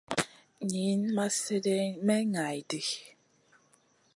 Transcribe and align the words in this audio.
Niyn 0.69 1.01
ma 1.15 1.25
slèdeyn 1.37 1.91
may 2.05 2.23
ŋa 2.33 2.45
ɗi. 2.69 2.81